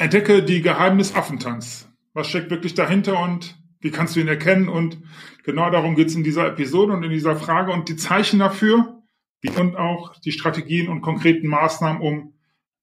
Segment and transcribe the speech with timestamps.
[0.00, 1.86] Entdecke die Geheimnis Affentanz.
[2.14, 4.70] Was steckt wirklich dahinter und wie kannst du ihn erkennen?
[4.70, 5.02] Und
[5.44, 9.02] genau darum geht es in dieser Episode und in dieser Frage und die Zeichen dafür
[9.58, 12.32] und auch die Strategien und konkreten Maßnahmen, um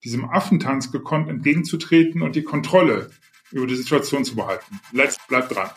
[0.04, 3.10] diesem Affentanz gekonnt entgegenzutreten und die Kontrolle
[3.50, 4.78] über die Situation zu behalten.
[4.92, 5.70] Let's bleib dran.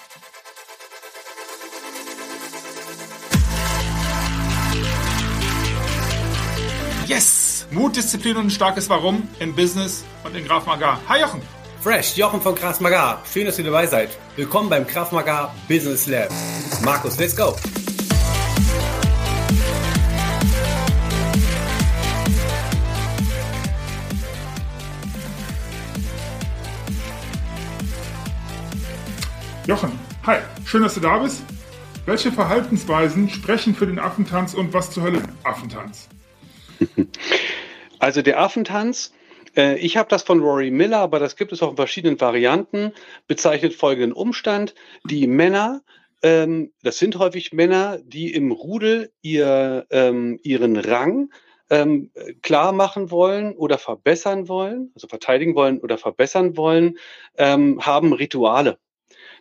[7.07, 7.40] Yes!
[7.69, 10.99] Mut, Disziplin und ein starkes Warum im Business und in Graf Magar.
[11.07, 11.41] Hi Jochen!
[11.81, 13.23] Fresh, Jochen von Kraft Magar.
[13.31, 14.09] Schön, dass ihr dabei seid.
[14.35, 16.29] Willkommen beim Kraft Magar Business Lab.
[16.83, 17.55] Markus, let's go!
[29.65, 29.91] Jochen,
[30.25, 31.43] hi, schön, dass du da bist.
[32.05, 36.09] Welche Verhaltensweisen sprechen für den Affentanz und was zur Hölle Affentanz?
[37.99, 39.13] Also der Affentanz,
[39.55, 42.93] äh, ich habe das von Rory Miller, aber das gibt es auch in verschiedenen Varianten,
[43.27, 44.73] bezeichnet folgenden Umstand.
[45.03, 45.83] Die Männer,
[46.23, 51.29] ähm, das sind häufig Männer, die im Rudel ihr, ähm, ihren Rang
[51.69, 52.11] ähm,
[52.41, 56.97] klar machen wollen oder verbessern wollen, also verteidigen wollen oder verbessern wollen,
[57.37, 58.79] ähm, haben Rituale.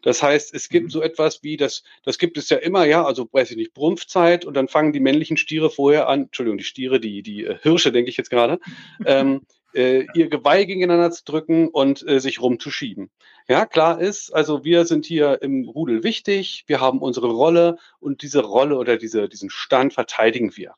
[0.02, 0.90] Das heißt, es gibt mhm.
[0.90, 4.44] so etwas wie das, das gibt es ja immer, ja, also weiß ich nicht, Brumpfzeit
[4.44, 7.92] und dann fangen die männlichen Stiere vorher an, Entschuldigung, die Stiere, die, die äh, Hirsche,
[7.92, 8.58] denke ich jetzt gerade,
[9.04, 9.42] ähm,
[9.74, 13.10] äh, ihr Geweih gegeneinander zu drücken und äh, sich rumzuschieben.
[13.48, 18.22] Ja, klar ist, also wir sind hier im Rudel wichtig, wir haben unsere Rolle und
[18.22, 20.74] diese Rolle oder diese, diesen Stand verteidigen wir.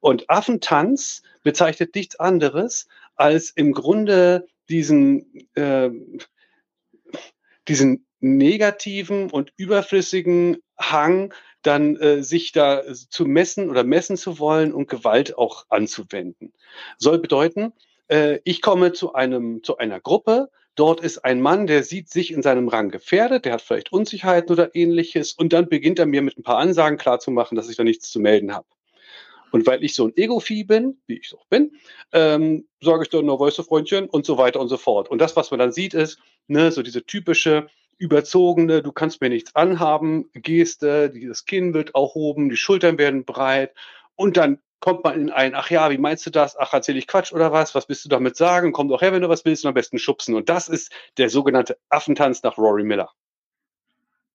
[0.00, 5.90] Und Affentanz bezeichnet nichts anderes als im Grunde diesen, äh,
[7.68, 14.72] diesen negativen und überflüssigen Hang, dann äh, sich da zu messen oder messen zu wollen
[14.72, 16.52] und Gewalt auch anzuwenden.
[16.98, 17.72] Soll bedeuten,
[18.08, 22.32] äh, ich komme zu einem zu einer Gruppe, dort ist ein Mann, der sieht sich
[22.32, 26.22] in seinem Rang gefährdet, der hat vielleicht Unsicherheiten oder ähnliches und dann beginnt er mir
[26.22, 28.66] mit ein paar Ansagen klarzumachen, dass ich da nichts zu melden habe.
[29.52, 31.72] Und weil ich so ein Ego-Vieh bin, wie ich auch bin,
[32.12, 35.08] ähm, sage ich dann, no, weißt du, Freundchen, und so weiter und so fort.
[35.08, 36.18] Und das, was man dann sieht, ist,
[36.48, 37.68] ne, so diese typische,
[37.98, 43.74] überzogene, du kannst mir nichts anhaben, Geste, das Kinn wird erhoben, die Schultern werden breit
[44.16, 46.58] und dann kommt man in ein, ach ja, wie meinst du das?
[46.58, 47.74] Ach, erzähle ich Quatsch oder was?
[47.74, 48.72] Was willst du damit sagen?
[48.72, 50.34] Komm doch her, wenn du was willst und am besten schubsen.
[50.34, 53.10] Und das ist der sogenannte Affentanz nach Rory Miller.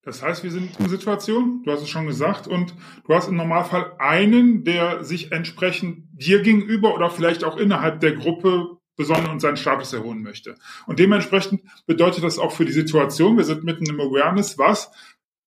[0.01, 2.73] Das heißt, wir sind in Situation, du hast es schon gesagt, und
[3.05, 8.13] du hast im Normalfall einen, der sich entsprechend dir gegenüber oder vielleicht auch innerhalb der
[8.13, 10.55] Gruppe besonnen und seinen Status erholen möchte.
[10.85, 14.91] Und dementsprechend bedeutet das auch für die Situation, wir sind mitten im Awareness, was?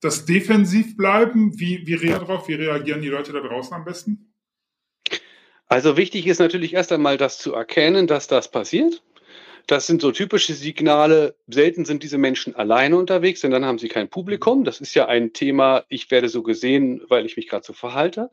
[0.01, 4.33] Das defensiv bleiben, wie, wie, darauf, wie reagieren die Leute da draußen am besten?
[5.67, 9.03] Also wichtig ist natürlich erst einmal das zu erkennen, dass das passiert.
[9.67, 11.37] Das sind so typische Signale.
[11.47, 14.65] Selten sind diese Menschen alleine unterwegs, denn dann haben sie kein Publikum.
[14.65, 18.31] Das ist ja ein Thema, ich werde so gesehen, weil ich mich gerade so verhalte.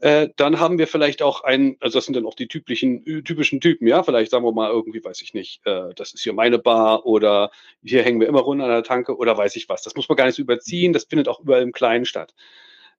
[0.00, 3.60] Äh, dann haben wir vielleicht auch einen, also das sind dann auch die typischen, typischen
[3.60, 6.58] Typen, ja, vielleicht sagen wir mal irgendwie, weiß ich nicht, äh, das ist hier meine
[6.58, 7.50] Bar oder
[7.82, 9.82] hier hängen wir immer runter an der Tanke oder weiß ich was.
[9.82, 12.34] Das muss man gar nicht so überziehen, das findet auch überall im Kleinen statt.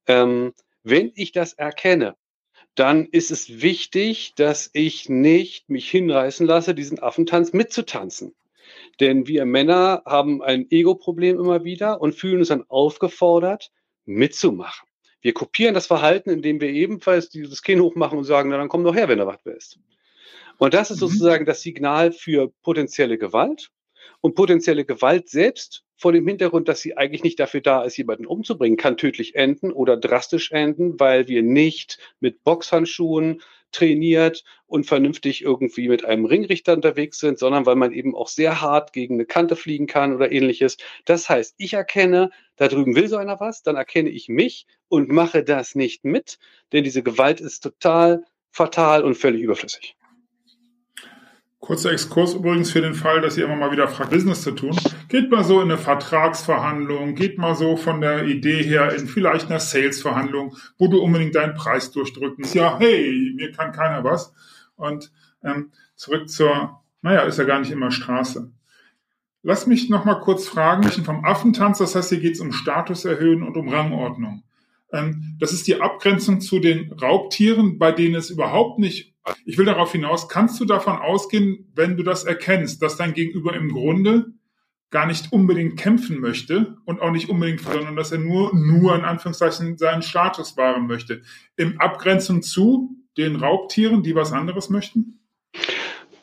[0.08, 2.16] Ähm, wenn ich das erkenne,
[2.76, 8.36] dann ist es wichtig, dass ich nicht mich hinreißen lasse, diesen Affentanz mitzutanzen.
[9.00, 13.72] Denn wir Männer haben ein Ego-Problem immer wieder und fühlen uns dann aufgefordert,
[14.06, 14.85] mitzumachen.
[15.26, 18.84] Wir kopieren das Verhalten, indem wir ebenfalls dieses Kinn hochmachen und sagen, na dann komm
[18.84, 19.80] doch her, wenn du was willst.
[20.60, 21.08] Und das ist mhm.
[21.08, 23.72] sozusagen das Signal für potenzielle Gewalt.
[24.22, 28.28] Und potenzielle Gewalt selbst vor dem Hintergrund, dass sie eigentlich nicht dafür da ist, jemanden
[28.28, 35.42] umzubringen, kann tödlich enden oder drastisch enden, weil wir nicht mit Boxhandschuhen trainiert und vernünftig
[35.42, 39.26] irgendwie mit einem Ringrichter unterwegs sind, sondern weil man eben auch sehr hart gegen eine
[39.26, 40.78] Kante fliegen kann oder ähnliches.
[41.06, 45.12] Das heißt, ich erkenne, da drüben will so einer was, dann erkenne ich mich und
[45.12, 46.38] mache das nicht mit,
[46.72, 49.96] denn diese Gewalt ist total fatal und völlig überflüssig.
[51.60, 54.78] Kurzer Exkurs übrigens für den Fall, dass ihr immer mal wieder fragt, Business zu tun.
[55.10, 59.50] Geht mal so in eine Vertragsverhandlung, geht mal so von der Idee her in vielleicht
[59.50, 62.46] eine Sales-Verhandlung, wo du unbedingt deinen Preis durchdrücken.
[62.54, 64.32] Ja, hey, mir kann keiner was.
[64.76, 65.12] Und
[65.44, 68.52] ähm, zurück zur, naja, ist ja gar nicht immer Straße.
[69.48, 73.06] Lass mich noch mal kurz fragen, vom Affentanz, das heißt, hier geht es um Status
[73.06, 74.44] erhöhen und um Rangordnung.
[74.92, 79.16] Ähm, das ist die Abgrenzung zu den Raubtieren, bei denen es überhaupt nicht
[79.46, 83.56] ich will darauf hinaus, kannst du davon ausgehen, wenn du das erkennst, dass dein Gegenüber
[83.56, 84.34] im Grunde
[84.92, 89.02] gar nicht unbedingt kämpfen möchte und auch nicht unbedingt, sondern dass er nur, nur in
[89.04, 91.24] Anführungszeichen seinen Status wahren möchte.
[91.58, 95.20] Im Abgrenzung zu den Raubtieren, die was anderes möchten?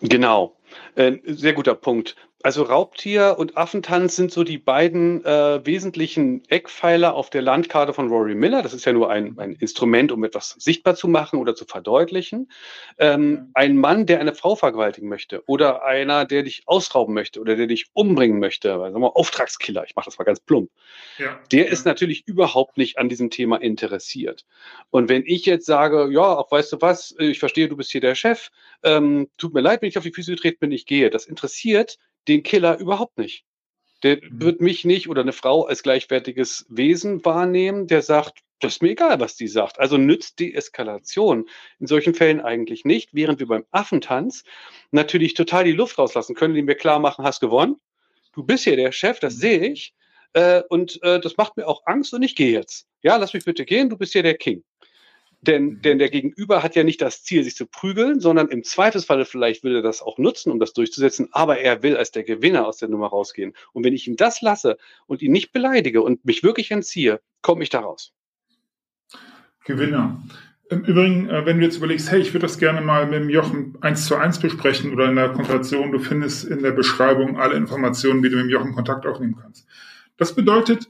[0.00, 0.56] Genau.
[0.94, 2.16] Äh, sehr guter Punkt.
[2.42, 8.08] Also Raubtier und Affentanz sind so die beiden äh, wesentlichen Eckpfeiler auf der Landkarte von
[8.08, 8.62] Rory Miller.
[8.62, 12.50] Das ist ja nur ein, ein Instrument, um etwas sichtbar zu machen oder zu verdeutlichen.
[12.98, 17.54] Ähm, ein Mann, der eine Frau vergewaltigen möchte oder einer, der dich ausrauben möchte oder
[17.54, 20.70] der dich umbringen möchte, also mal Auftragskiller, ich mache das mal ganz plump,
[21.18, 21.38] ja.
[21.52, 24.44] der ist natürlich überhaupt nicht an diesem Thema interessiert.
[24.90, 28.00] Und wenn ich jetzt sage, ja, auch weißt du was, ich verstehe, du bist hier
[28.00, 28.50] der Chef,
[28.82, 31.10] ähm, tut mir leid, wenn ich auf die Füße getreten bin, ich gehe.
[31.10, 31.98] Das interessiert
[32.28, 33.44] den Killer überhaupt nicht.
[34.02, 34.42] Der mhm.
[34.42, 38.90] wird mich nicht oder eine Frau als gleichwertiges Wesen wahrnehmen, der sagt, das ist mir
[38.90, 39.80] egal, was die sagt.
[39.80, 41.48] Also nützt die Eskalation
[41.80, 44.44] in solchen Fällen eigentlich nicht, während wir beim Affentanz
[44.92, 47.76] natürlich total die Luft rauslassen können, indem wir klar machen, hast gewonnen.
[48.32, 49.40] Du bist hier der Chef, das mhm.
[49.40, 49.94] sehe ich.
[50.34, 52.86] Äh, und äh, das macht mir auch Angst und ich gehe jetzt.
[53.02, 54.62] Ja, lass mich bitte gehen, du bist hier der King.
[55.42, 59.24] Denn, denn der Gegenüber hat ja nicht das Ziel, sich zu prügeln, sondern im Zweifelsfalle
[59.24, 62.64] vielleicht will er das auch nutzen, um das durchzusetzen, aber er will als der Gewinner
[62.64, 63.52] aus der Nummer rausgehen.
[63.72, 67.64] Und wenn ich ihm das lasse und ihn nicht beleidige und mich wirklich entziehe, komme
[67.64, 68.12] ich da raus.
[69.64, 70.22] Gewinner.
[70.70, 73.28] Im Übrigen, äh, wenn du jetzt überlegst, hey, ich würde das gerne mal mit dem
[73.28, 77.56] Jochen eins zu eins besprechen oder in der Konversation, du findest in der Beschreibung alle
[77.56, 79.66] Informationen, wie du mit dem Jochen Kontakt aufnehmen kannst.
[80.16, 80.88] Das bedeutet,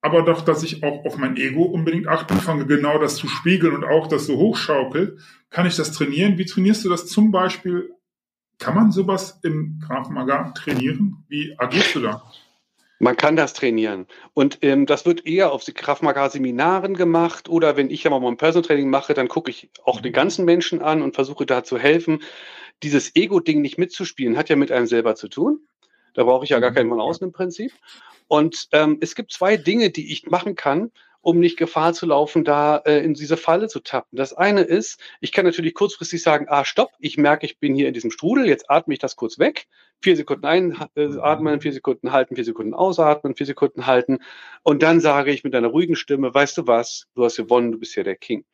[0.00, 3.74] aber doch, dass ich auch auf mein Ego unbedingt achten fange, genau das zu spiegeln
[3.74, 5.18] und auch das so hochschaukel.
[5.50, 6.38] Kann ich das trainieren?
[6.38, 7.92] Wie trainierst du das zum Beispiel?
[8.58, 11.24] Kann man sowas im Graf Maga trainieren?
[11.28, 12.22] Wie agierst du da?
[13.00, 14.06] Man kann das trainieren.
[14.34, 18.66] Und ähm, das wird eher auf Kraftmagar-Seminaren gemacht oder wenn ich ja mal ein Personal
[18.66, 22.22] Training mache, dann gucke ich auch die ganzen Menschen an und versuche da zu helfen.
[22.82, 25.60] Dieses Ego-Ding nicht mitzuspielen, hat ja mit einem selber zu tun.
[26.14, 27.72] Da brauche ich ja gar keinen von außen im Prinzip.
[28.28, 30.90] Und ähm, es gibt zwei Dinge, die ich machen kann,
[31.20, 34.16] um nicht Gefahr zu laufen, da äh, in diese Falle zu tappen.
[34.16, 37.88] Das eine ist, ich kann natürlich kurzfristig sagen, ah, stopp, ich merke, ich bin hier
[37.88, 39.66] in diesem Strudel, jetzt atme ich das kurz weg.
[40.00, 44.20] Vier Sekunden einatmen, äh, vier Sekunden halten, vier Sekunden ausatmen, vier Sekunden halten.
[44.62, 47.78] Und dann sage ich mit einer ruhigen Stimme, weißt du was, du hast gewonnen, du
[47.78, 48.44] bist ja der King.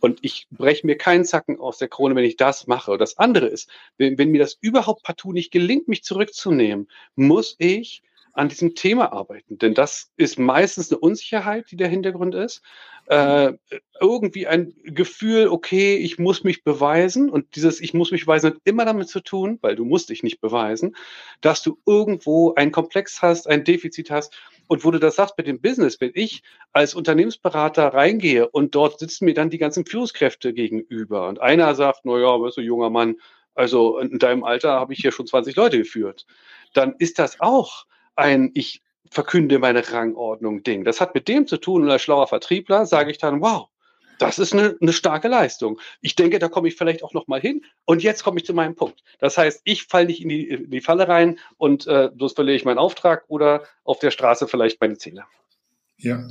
[0.00, 2.92] Und ich breche mir keinen Zacken aus der Krone, wenn ich das mache.
[2.92, 7.54] Und das andere ist, wenn, wenn mir das überhaupt partout nicht gelingt, mich zurückzunehmen, muss
[7.58, 8.02] ich
[8.34, 9.58] an diesem Thema arbeiten.
[9.58, 12.62] Denn das ist meistens eine Unsicherheit, die der Hintergrund ist.
[13.06, 13.52] Äh,
[14.00, 17.30] irgendwie ein Gefühl, okay, ich muss mich beweisen.
[17.30, 20.22] Und dieses Ich muss mich beweisen hat immer damit zu tun, weil du musst dich
[20.22, 20.96] nicht beweisen,
[21.40, 24.34] dass du irgendwo einen Komplex hast, ein Defizit hast.
[24.66, 26.42] Und wo du das sagst mit dem Business, wenn ich
[26.72, 32.00] als Unternehmensberater reingehe und dort sitzen mir dann die ganzen Führungskräfte gegenüber und einer sagt,
[32.04, 33.16] na ja, weißt du, junger Mann,
[33.54, 36.26] also in deinem Alter habe ich hier schon 20 Leute geführt,
[36.72, 37.84] dann ist das auch
[38.16, 40.84] ein Ich verkünde meine Rangordnung Ding.
[40.84, 43.68] Das hat mit dem zu tun und als schlauer Vertriebler sage ich dann, wow,
[44.18, 45.80] das ist eine, eine starke Leistung.
[46.00, 47.64] Ich denke, da komme ich vielleicht auch noch mal hin.
[47.84, 49.02] Und jetzt komme ich zu meinem Punkt.
[49.18, 52.56] Das heißt, ich falle nicht in die, in die Falle rein und äh, bloß verliere
[52.56, 55.24] ich meinen Auftrag oder auf der Straße vielleicht meine Zähne.
[55.98, 56.26] Ja.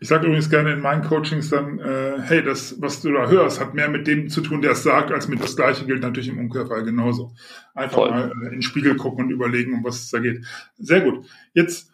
[0.00, 3.60] Ich sage übrigens gerne in meinen Coachings dann, äh, hey, das, was du da hörst,
[3.60, 6.28] hat mehr mit dem zu tun, der es sagt, als mit das Gleiche gilt natürlich
[6.28, 7.32] im Umkehrfall genauso.
[7.74, 8.10] Einfach Voll.
[8.10, 10.44] mal äh, in den Spiegel gucken und überlegen, um was es da geht.
[10.78, 11.26] Sehr gut.
[11.52, 11.90] Jetzt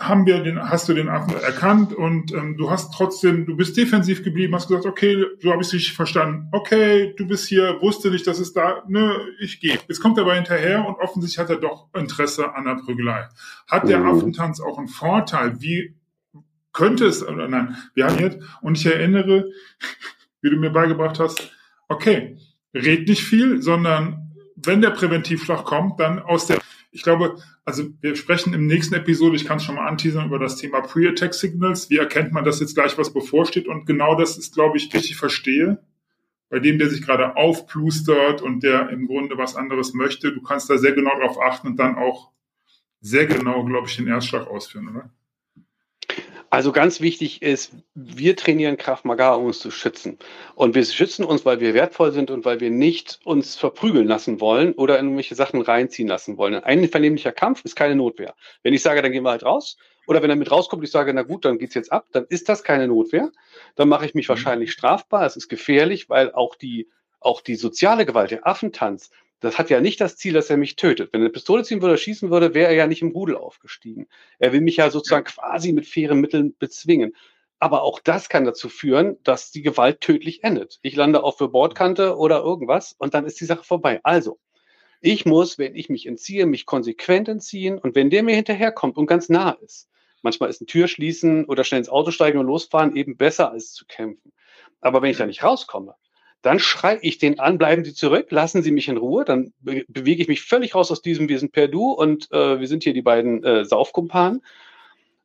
[0.00, 3.76] haben wir den, hast du den Affen erkannt und ähm, du hast trotzdem, du bist
[3.76, 6.48] defensiv geblieben, hast gesagt, okay, so habe ich es richtig verstanden.
[6.50, 9.78] Okay, du bist hier, wusste nicht, dass es da, ne, ich gehe.
[9.86, 13.28] Jetzt kommt er aber hinterher und offensichtlich hat er doch Interesse an der Prügelei.
[13.68, 14.06] Hat der mhm.
[14.06, 15.60] Affentanz auch einen Vorteil?
[15.60, 15.94] Wie
[16.76, 19.50] könnte es, oder nein, wir haben jetzt, und ich erinnere,
[20.42, 21.50] wie du mir beigebracht hast,
[21.88, 22.38] okay,
[22.74, 26.58] red nicht viel, sondern wenn der Präventivschlag kommt, dann aus der,
[26.92, 30.38] ich glaube, also wir sprechen im nächsten Episode, ich kann es schon mal anteasern, über
[30.38, 31.90] das Thema Pre-Attack Signals.
[31.90, 33.66] Wie erkennt man das jetzt gleich, was bevorsteht?
[33.66, 35.78] Und genau das ist, glaube ich, richtig verstehe.
[36.48, 40.70] Bei dem, der sich gerade aufplustert und der im Grunde was anderes möchte, du kannst
[40.70, 42.30] da sehr genau drauf achten und dann auch
[43.00, 45.10] sehr genau, glaube ich, den Erstschlag ausführen, oder?
[46.56, 50.16] Also ganz wichtig ist, wir trainieren Kraft Maga, um uns zu schützen.
[50.54, 54.40] Und wir schützen uns, weil wir wertvoll sind und weil wir nicht uns verprügeln lassen
[54.40, 56.54] wollen oder in irgendwelche Sachen reinziehen lassen wollen.
[56.54, 58.34] Ein vernehmlicher Kampf ist keine Notwehr.
[58.62, 61.12] Wenn ich sage, dann gehen wir halt raus, oder wenn er mit rauskommt, ich sage,
[61.12, 63.30] na gut, dann geht's jetzt ab, dann ist das keine Notwehr.
[63.74, 64.30] Dann mache ich mich mhm.
[64.30, 65.26] wahrscheinlich strafbar.
[65.26, 66.88] Es ist gefährlich, weil auch die,
[67.20, 70.76] auch die soziale Gewalt, der Affentanz, das hat ja nicht das Ziel, dass er mich
[70.76, 71.12] tötet.
[71.12, 74.06] Wenn er eine Pistole ziehen würde, schießen würde, wäre er ja nicht im Rudel aufgestiegen.
[74.38, 77.12] Er will mich ja sozusagen quasi mit fairen Mitteln bezwingen.
[77.58, 80.78] Aber auch das kann dazu führen, dass die Gewalt tödlich endet.
[80.82, 84.00] Ich lande auf der Bordkante oder irgendwas und dann ist die Sache vorbei.
[84.02, 84.38] Also,
[85.00, 89.06] ich muss, wenn ich mich entziehe, mich konsequent entziehen und wenn der mir hinterherkommt und
[89.06, 89.88] ganz nah ist,
[90.22, 93.72] manchmal ist ein Tür schließen oder schnell ins Auto steigen und losfahren eben besser als
[93.72, 94.32] zu kämpfen.
[94.80, 95.94] Aber wenn ich da nicht rauskomme,
[96.42, 99.84] dann schreie ich den an, bleiben Sie zurück, lassen Sie mich in Ruhe, dann be
[99.88, 102.84] bewege ich mich völlig raus aus diesem, wir sind per Du und äh, wir sind
[102.84, 104.42] hier die beiden äh, Saufkumpanen.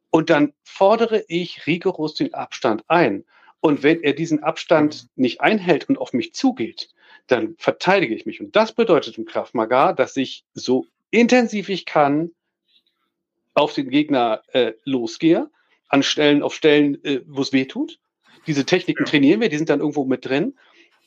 [0.10, 3.24] Und dann fordere ich rigoros den Abstand ein.
[3.62, 6.90] Und wenn er diesen Abstand nicht einhält und auf mich zugeht,
[7.28, 8.42] dann verteidige ich mich.
[8.42, 12.32] Und das bedeutet im Kraftmagar, dass ich so intensiv ich kann
[13.54, 15.50] auf den Gegner äh, losgehe,
[15.88, 18.00] an Stellen, auf Stellen, äh, wo es weh tut.
[18.48, 20.56] Diese Techniken trainieren wir, die sind dann irgendwo mit drin.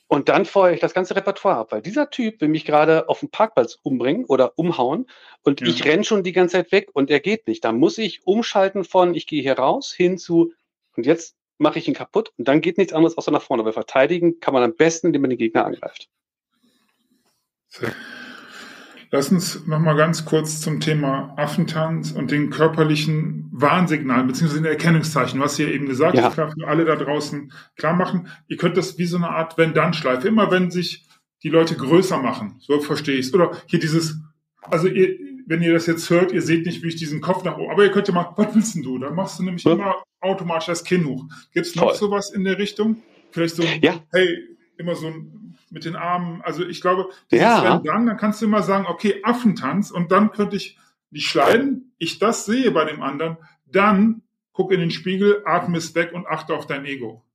[0.07, 3.21] Und dann feuere ich das ganze Repertoire ab, weil dieser Typ will mich gerade auf
[3.21, 5.07] dem Parkplatz umbringen oder umhauen
[5.41, 5.67] und ja.
[5.67, 7.63] ich renne schon die ganze Zeit weg und er geht nicht.
[7.63, 10.53] Da muss ich umschalten von, ich gehe hier raus hin zu,
[10.95, 13.73] und jetzt mache ich ihn kaputt und dann geht nichts anderes außer nach vorne, weil
[13.73, 16.09] verteidigen kann man am besten, indem man den Gegner angreift.
[19.15, 24.69] Lass uns noch mal ganz kurz zum Thema Affentanz und den körperlichen Warnsignalen beziehungsweise den
[24.69, 26.49] Erkennungszeichen, was ihr eben gesagt habt, ja.
[26.49, 28.27] für alle da draußen klar machen.
[28.49, 31.07] Ihr könnt das wie so eine Art Wenn-Dann-Schleife, immer wenn sich
[31.43, 33.33] die Leute größer machen, so verstehe ich es.
[33.33, 34.19] Oder hier dieses,
[34.63, 35.17] also ihr,
[35.47, 37.85] wenn ihr das jetzt hört, ihr seht nicht, wie ich diesen Kopf nach oben, aber
[37.85, 38.97] ihr könnt ja mal, was willst denn du?
[38.97, 39.71] Dann machst du nämlich ja.
[39.71, 41.23] immer automatisch das Kinn hoch.
[41.53, 41.95] Gibt es noch Voll.
[41.95, 42.97] sowas in der Richtung?
[43.31, 44.03] Vielleicht so, ja.
[44.11, 44.39] hey,
[44.77, 45.13] immer so
[45.75, 46.41] mit den Armen.
[46.41, 47.79] Also ich glaube, ja.
[47.79, 50.79] dann, dann kannst du immer sagen, okay, Affentanz und dann könnte ich
[51.11, 54.21] dich schleiden, ich das sehe bei dem anderen, dann
[54.53, 57.25] guck in den Spiegel, atme es weg und achte auf dein Ego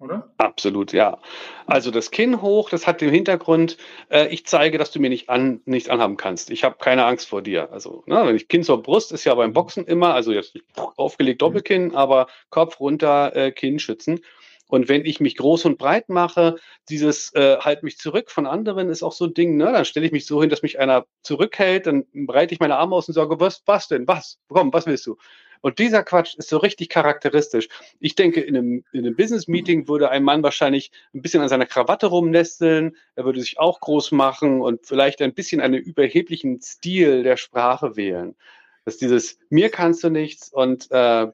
[0.00, 0.32] oder?
[0.38, 1.18] Absolut, ja.
[1.66, 3.76] Also das Kinn hoch, das hat den Hintergrund,
[4.10, 6.50] äh, ich zeige, dass du mir nicht an, nichts anhaben kannst.
[6.50, 7.72] Ich habe keine Angst vor dir.
[7.72, 10.56] Also, ne, wenn ich Kinn zur Brust ist ja beim Boxen immer, also jetzt
[10.96, 14.20] aufgelegt Doppelkinn, aber Kopf runter, äh, Kinn schützen.
[14.68, 16.56] Und wenn ich mich groß und breit mache,
[16.88, 19.72] dieses äh, halt mich zurück von anderen ist auch so ein Ding, ne?
[19.72, 22.94] Dann stelle ich mich so hin, dass mich einer zurückhält, dann breite ich meine Arme
[22.94, 24.06] aus und sage, was, was denn?
[24.06, 24.38] Was?
[24.48, 25.16] Komm, was willst du?
[25.60, 27.68] Und dieser Quatsch ist so richtig charakteristisch.
[28.00, 31.66] Ich denke, in einem, in einem Business-Meeting würde ein Mann wahrscheinlich ein bisschen an seiner
[31.66, 37.22] Krawatte rumnesteln, er würde sich auch groß machen und vielleicht ein bisschen einen überheblichen Stil
[37.22, 38.36] der Sprache wählen.
[38.84, 41.26] Das ist dieses, mir kannst du nichts und äh,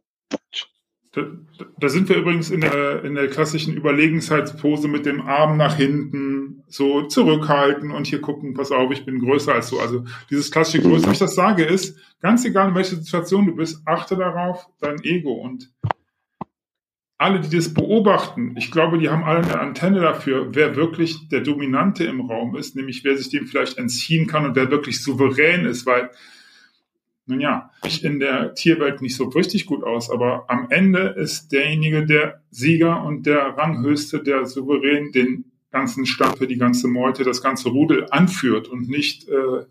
[1.14, 1.22] da,
[1.78, 6.64] da, sind wir übrigens in der, in der klassischen Überlegenheitspose mit dem Arm nach hinten,
[6.66, 9.78] so zurückhalten und hier gucken, pass auf, ich bin größer als du.
[9.78, 13.54] Also dieses klassische Größe, wenn ich das sage, ist, ganz egal in welcher Situation du
[13.54, 15.34] bist, achte darauf, dein Ego.
[15.34, 15.72] Und
[17.16, 21.42] alle, die das beobachten, ich glaube, die haben alle eine Antenne dafür, wer wirklich der
[21.42, 25.64] Dominante im Raum ist, nämlich wer sich dem vielleicht entziehen kann und wer wirklich souverän
[25.64, 26.10] ist, weil
[27.26, 27.70] nun ja,
[28.02, 33.02] in der Tierwelt nicht so richtig gut aus, aber am Ende ist derjenige der Sieger
[33.02, 38.06] und der Ranghöchste, der souverän den ganzen Stamm für die ganze Meute, das ganze Rudel
[38.10, 39.64] anführt und nicht äh,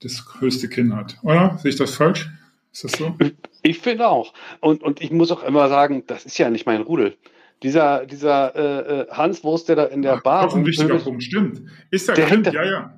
[0.00, 1.18] das höchste Kinn hat.
[1.22, 1.58] Oder?
[1.58, 2.30] Sehe ich das falsch?
[2.72, 3.16] Ist das so?
[3.62, 4.32] Ich finde auch.
[4.60, 7.16] Und, und ich muss auch immer sagen, das ist ja nicht mein Rudel.
[7.64, 10.44] Dieser, dieser äh, äh Hans Wurst, der da in der Ach, Bar.
[10.44, 11.62] Das ist ein wichtiger Punkt, stimmt.
[11.90, 12.97] Ist ja, stimmt, ja, ja.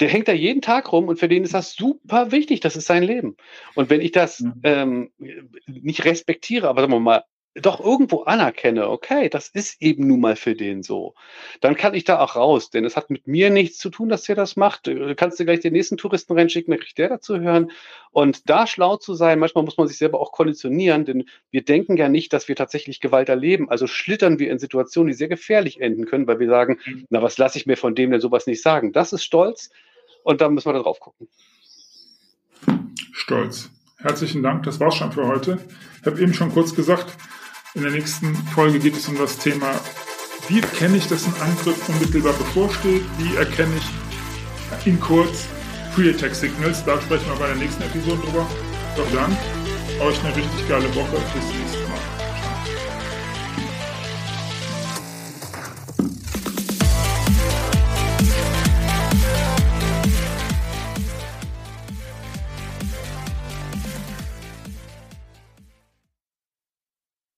[0.00, 2.60] Der hängt da jeden Tag rum und für den ist das super wichtig.
[2.60, 3.36] Das ist sein Leben.
[3.74, 4.60] Und wenn ich das mhm.
[4.62, 5.12] ähm,
[5.66, 10.36] nicht respektiere, aber sagen wir mal, doch irgendwo anerkenne, okay, das ist eben nun mal
[10.36, 11.14] für den so,
[11.60, 14.22] dann kann ich da auch raus, denn es hat mit mir nichts zu tun, dass
[14.22, 14.86] der das macht.
[14.86, 17.70] Du kannst dir gleich den nächsten Touristen reinschicken, dann kriegt der dazu hören.
[18.10, 21.96] Und da schlau zu sein, manchmal muss man sich selber auch konditionieren, denn wir denken
[21.96, 23.68] ja nicht, dass wir tatsächlich Gewalt erleben.
[23.68, 27.06] Also schlittern wir in Situationen, die sehr gefährlich enden können, weil wir sagen, mhm.
[27.10, 28.92] na, was lasse ich mir von dem denn sowas nicht sagen?
[28.92, 29.70] Das ist Stolz
[30.24, 31.28] und da müssen wir da drauf gucken.
[33.12, 33.70] Stolz.
[33.98, 35.58] Herzlichen Dank, das war's schon für heute.
[36.00, 37.16] Ich habe eben schon kurz gesagt,
[37.74, 39.80] in der nächsten Folge geht es um das Thema,
[40.48, 43.02] wie erkenne ich, dass ein Angriff unmittelbar bevorsteht?
[43.18, 45.46] Wie erkenne ich in kurz
[45.94, 46.84] Pre-Attack Signals?
[46.84, 48.46] Da sprechen wir bei der nächsten Episode drüber.
[48.96, 49.36] Doch dann,
[50.00, 51.16] euch eine richtig geile Woche.
[51.34, 51.81] Bis nächstes